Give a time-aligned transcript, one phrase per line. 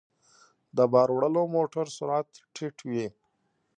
[0.77, 3.07] د بار وړلو موټر سرعت ټيټ وي.